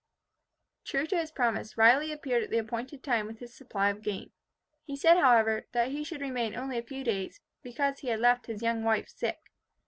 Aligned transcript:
True 0.83 1.05
to 1.05 1.15
his 1.15 1.29
promise, 1.29 1.77
Riley 1.77 2.11
appeared 2.11 2.41
at 2.41 2.49
the 2.49 2.57
appointed 2.57 3.03
time 3.03 3.27
with 3.27 3.37
his 3.37 3.53
supply 3.53 3.91
of 3.91 4.01
game. 4.01 4.31
He 4.83 4.95
said, 4.95 5.17
however, 5.17 5.67
that 5.73 5.91
he 5.91 6.03
should 6.03 6.21
remain 6.21 6.55
only 6.55 6.79
a 6.79 6.81
few 6.81 7.03
days, 7.03 7.39
because 7.61 7.99
he 7.99 8.07
had 8.07 8.19
left 8.19 8.47
his 8.47 8.63
young 8.63 8.83
wife 8.83 9.09
sick. 9.09 9.51